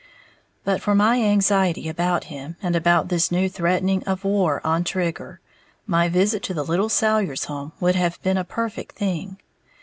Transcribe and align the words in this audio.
But 0.63 0.81
for 0.81 0.95
my 0.95 1.21
anxiety 1.21 1.87
about 1.87 2.23
him, 2.23 2.55
and 2.59 2.75
about 2.75 3.09
this 3.09 3.31
new 3.31 3.47
threatening 3.47 4.03
of 4.05 4.23
"war" 4.25 4.59
on 4.63 4.83
Trigger, 4.83 5.41
my 5.85 6.09
visit 6.09 6.41
to 6.45 6.55
the 6.55 6.65
little 6.65 6.89
Salyers' 6.89 7.45
home 7.45 7.73
would 7.79 7.93
have 7.93 8.19
been 8.23 8.37
a 8.37 8.43
perfect 8.43 8.95
thing. 8.95 9.37